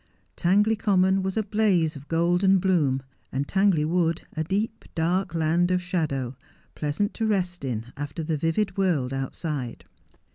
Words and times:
Tangley 0.35 0.75
Common 0.75 1.21
was 1.21 1.37
a 1.37 1.43
blaze 1.43 1.95
of 1.95 2.07
golden 2.07 2.57
bloom, 2.57 3.03
and 3.31 3.47
Tangley 3.47 3.85
"Wood 3.85 4.23
a 4.35 4.43
deep, 4.43 4.85
dai 4.95 5.25
k 5.29 5.37
land 5.37 5.69
of 5.69 5.79
shadow, 5.79 6.35
pleasant 6.73 7.13
to 7.13 7.27
rest 7.27 7.63
in, 7.63 7.93
after 7.95 8.23
the 8.23 8.35
vivid 8.35 8.77
world 8.77 9.13
outside. 9.13 9.85